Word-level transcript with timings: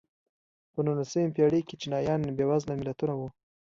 په 0.73 0.79
نولسمې 0.85 1.33
پېړۍ 1.35 1.61
کې 1.67 1.75
چینایان 1.81 2.21
بېوزله 2.37 2.73
ملتونه 2.79 3.13
وو. 3.15 3.27